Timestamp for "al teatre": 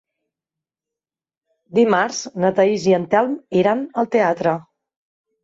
4.05-4.57